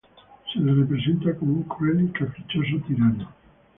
Se 0.51 0.57
le 0.57 0.73
representa 0.73 1.35
como 1.35 1.53
un 1.57 1.61
cruel 1.65 2.05
y 2.05 2.11
caprichoso 2.11 2.83
tirano. 2.87 3.29